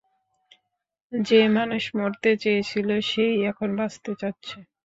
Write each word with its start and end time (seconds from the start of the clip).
যে 1.11 1.39
মানুষ 1.57 1.83
মরতে 1.97 2.31
চেয়েছিল, 2.43 2.89
সে-ই 3.09 3.39
এখন 3.51 3.69
বাঁচতে 3.77 4.11
চাচ্ছে। 4.21 4.57